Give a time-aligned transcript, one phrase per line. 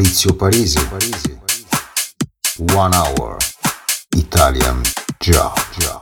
[0.00, 0.88] Fabrizio Parisi.
[2.74, 3.36] One Hour
[4.16, 4.80] Italian
[5.18, 5.99] Job.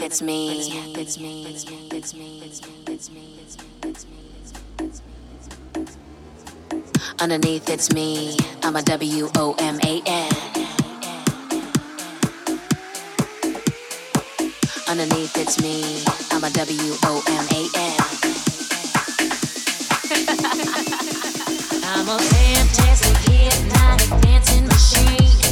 [0.00, 1.44] Underneath it's me.
[7.20, 8.36] Underneath it's me.
[8.62, 10.32] I'm a W O M A N.
[14.88, 16.02] Underneath it's me.
[16.32, 18.00] I'm a W O M A N.
[21.84, 25.49] I'm a fantastic hypnotic dancing machine.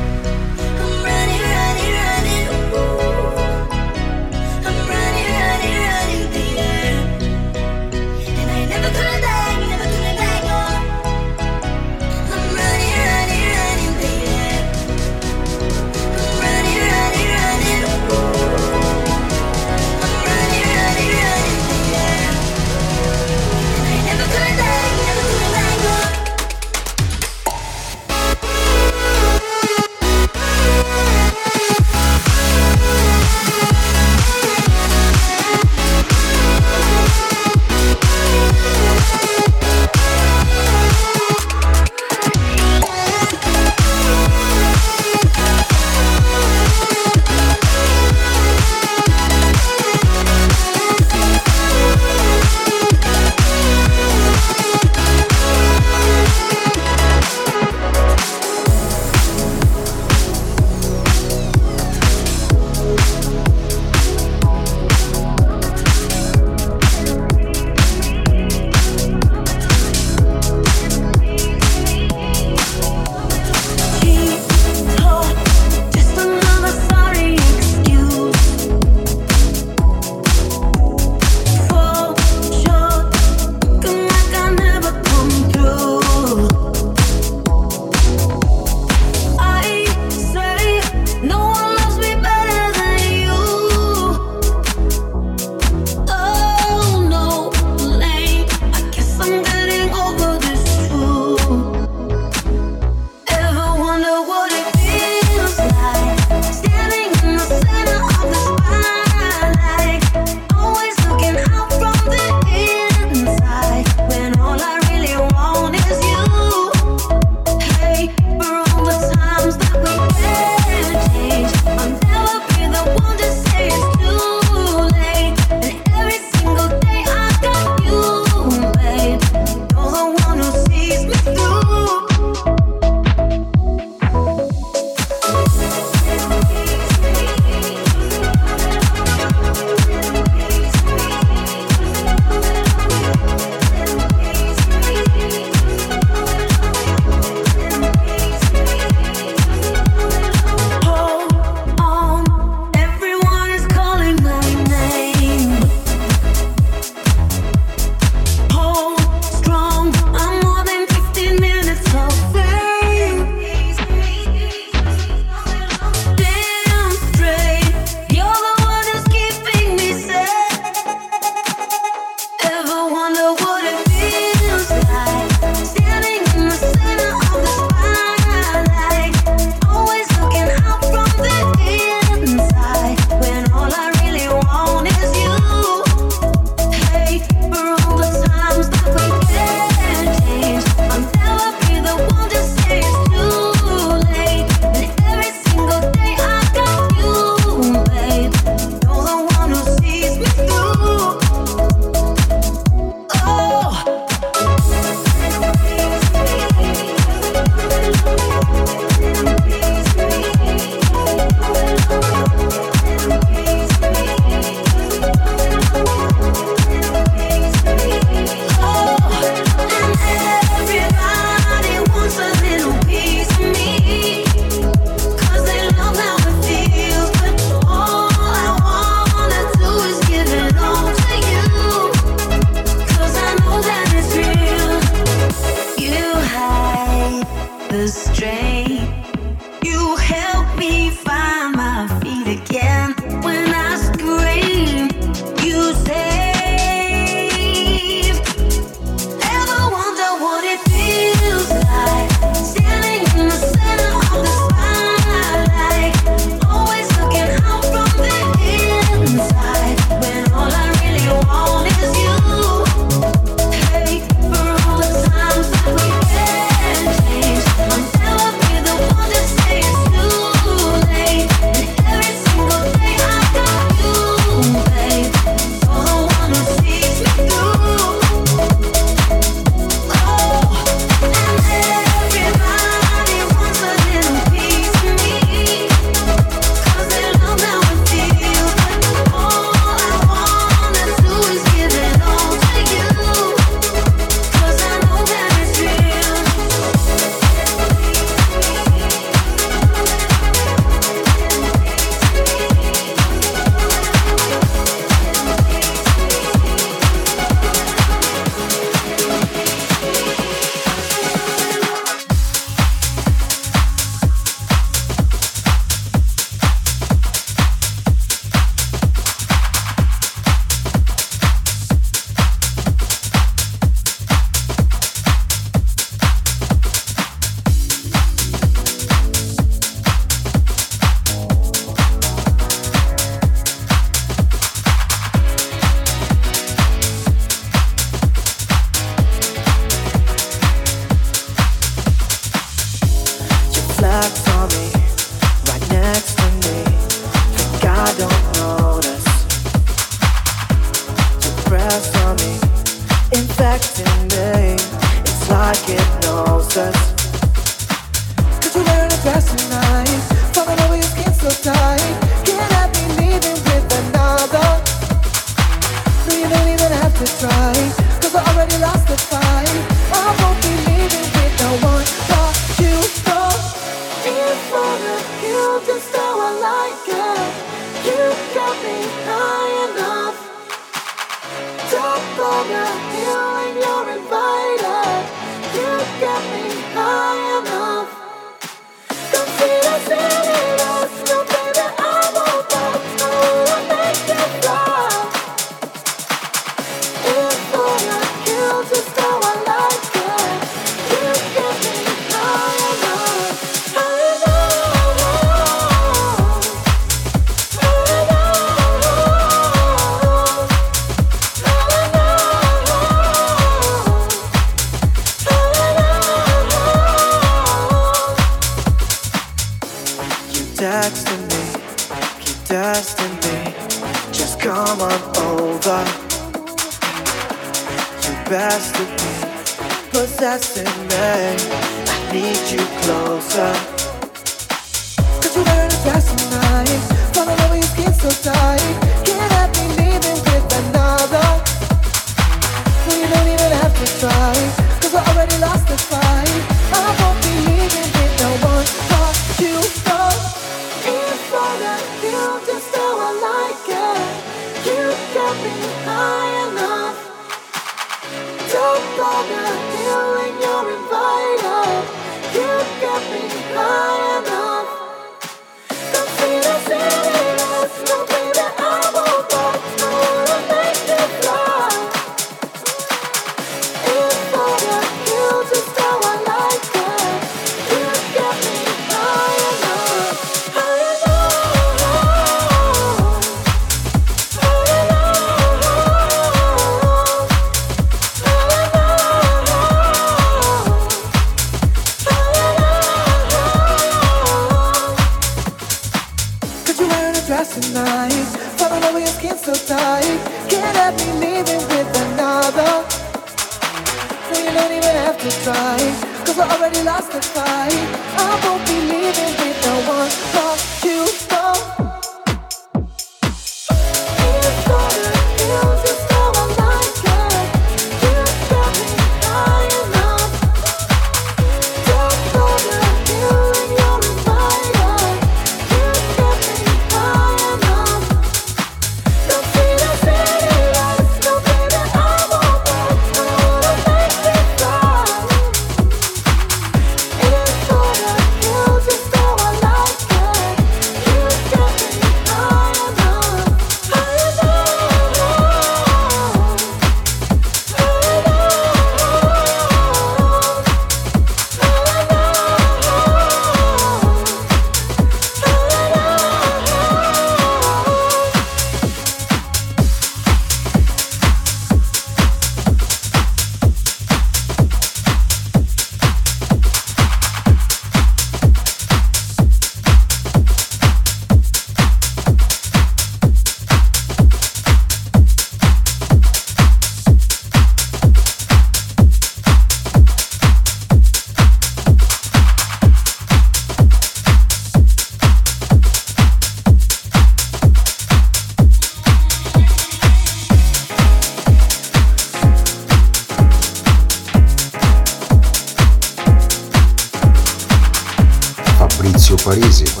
[599.51, 600.00] Fabrizio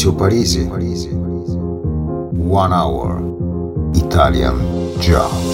[0.00, 1.10] Maurizio Parisi.
[1.10, 3.20] One Hour
[3.94, 4.56] Italian
[4.98, 5.49] Job.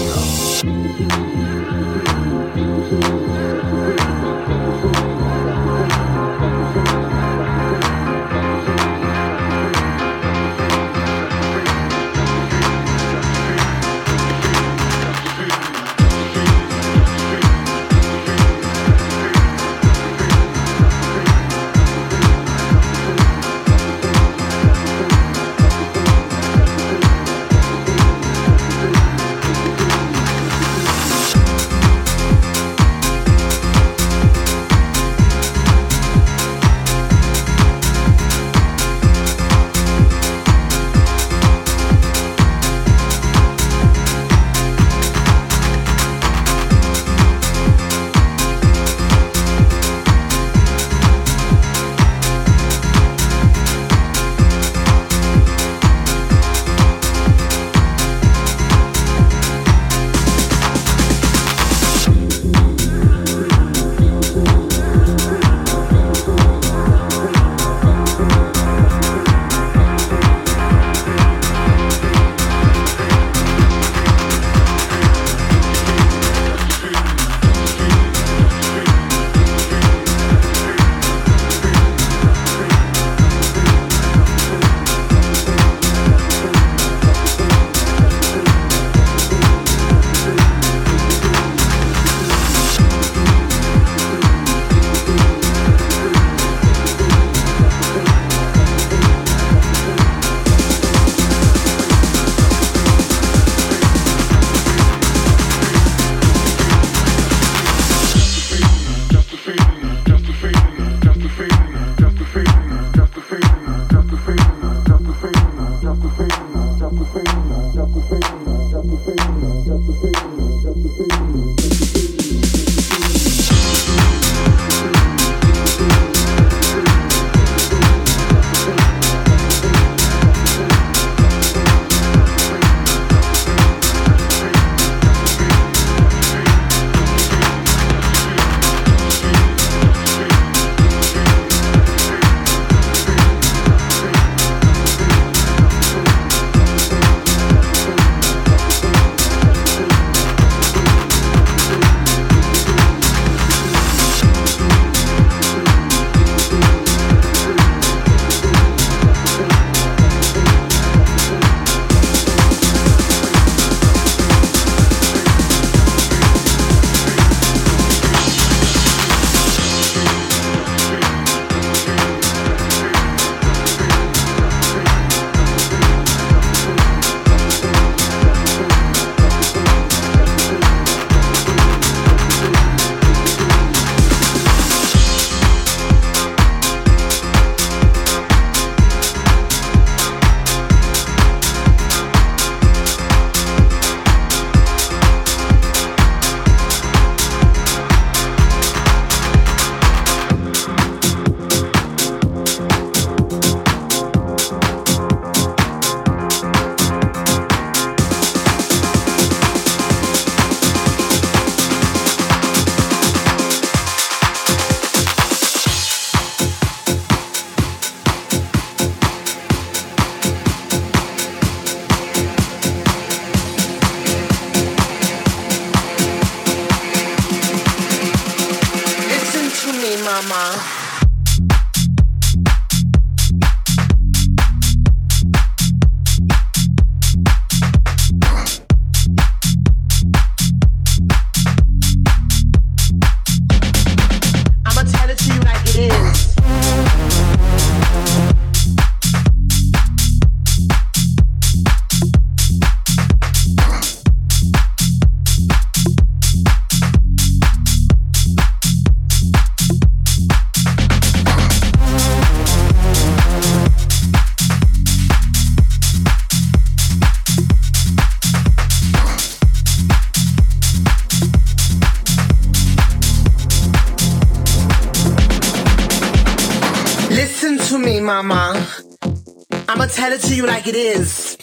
[279.97, 281.35] Tell it to you like it is.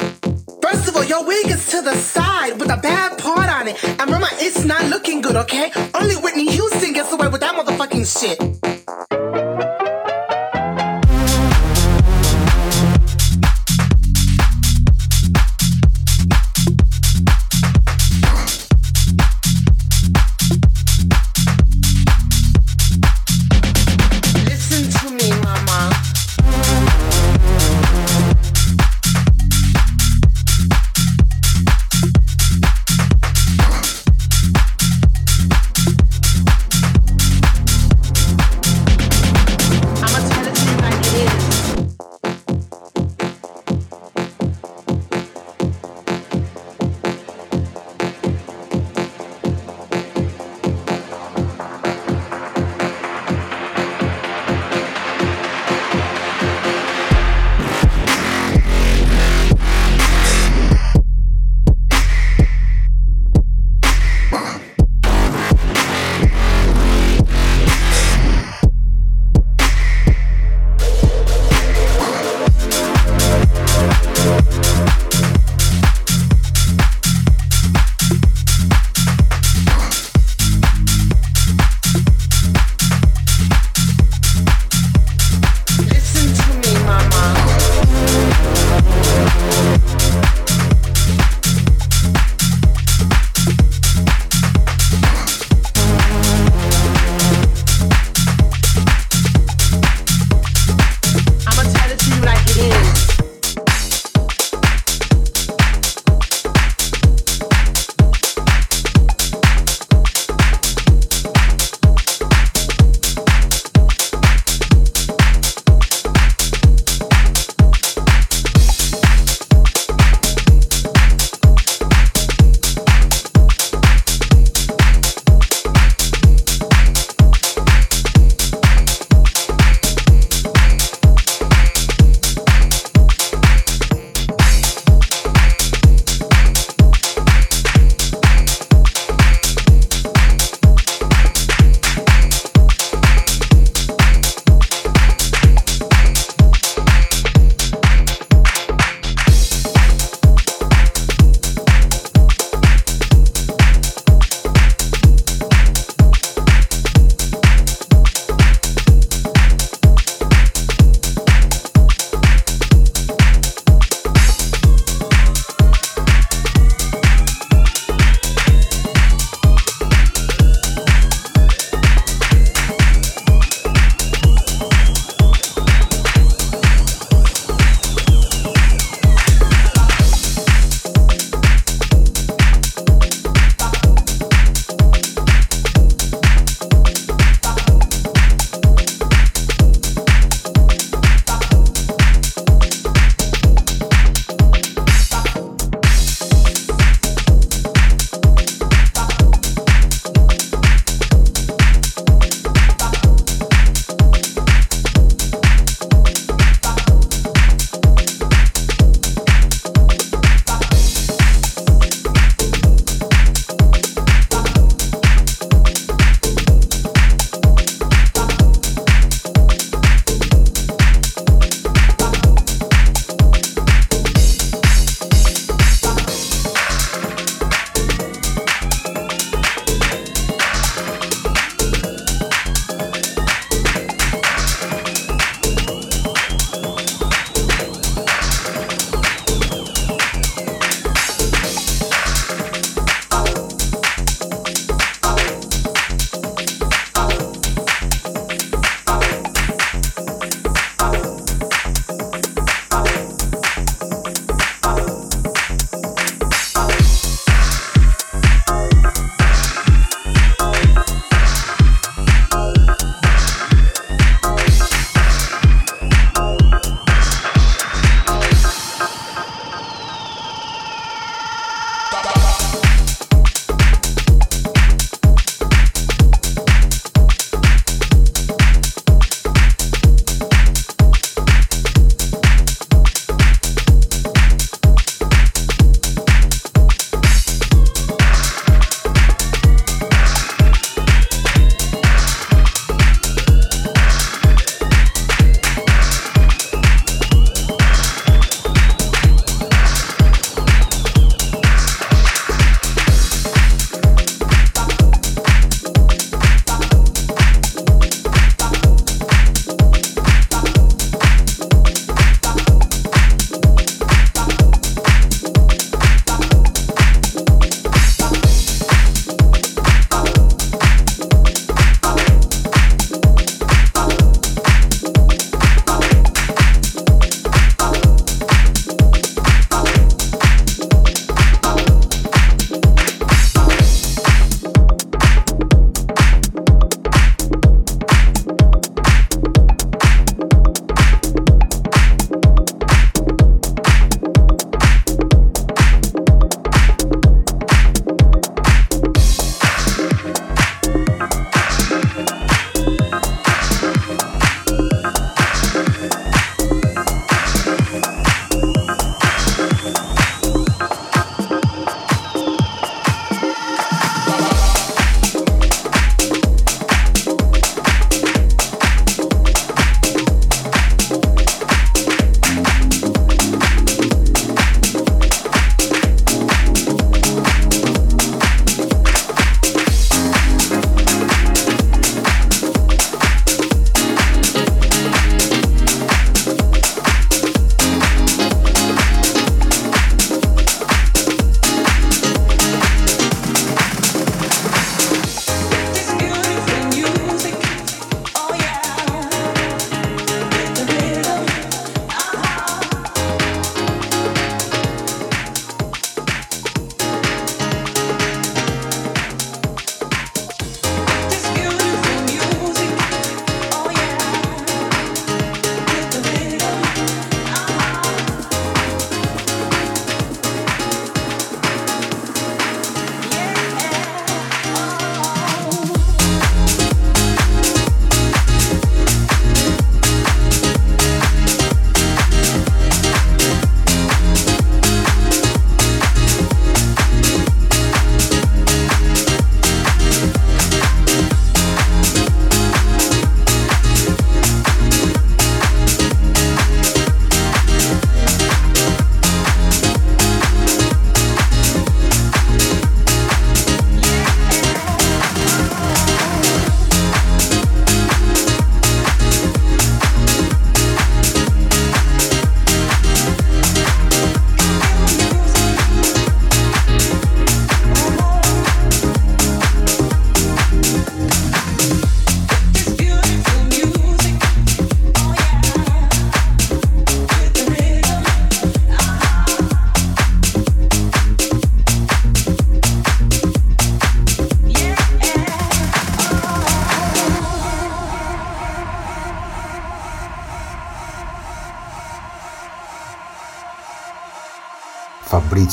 [0.62, 3.82] First of all, your wig is to the side with a bad part on it.
[3.84, 5.72] And remember, it's not looking good, okay?
[5.92, 9.33] Only Whitney Houston gets away with that motherfucking shit.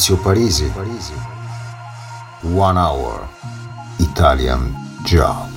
[0.01, 1.13] Maurizio Parisi.
[2.55, 3.29] One Hour
[3.99, 4.73] Italian
[5.03, 5.50] Job.